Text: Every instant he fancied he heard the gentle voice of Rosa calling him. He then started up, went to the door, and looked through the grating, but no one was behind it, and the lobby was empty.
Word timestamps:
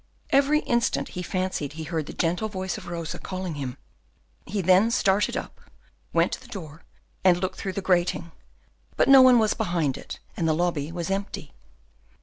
Every 0.31 0.61
instant 0.61 1.09
he 1.09 1.21
fancied 1.21 1.73
he 1.73 1.83
heard 1.83 2.07
the 2.07 2.13
gentle 2.13 2.49
voice 2.49 2.75
of 2.75 2.87
Rosa 2.87 3.19
calling 3.19 3.53
him. 3.53 3.77
He 4.47 4.63
then 4.63 4.89
started 4.89 5.37
up, 5.37 5.61
went 6.11 6.31
to 6.31 6.41
the 6.41 6.47
door, 6.47 6.81
and 7.23 7.37
looked 7.39 7.59
through 7.59 7.73
the 7.73 7.83
grating, 7.85 8.31
but 8.97 9.07
no 9.07 9.21
one 9.21 9.37
was 9.37 9.53
behind 9.53 9.99
it, 9.99 10.19
and 10.35 10.47
the 10.47 10.55
lobby 10.55 10.91
was 10.91 11.11
empty. 11.11 11.53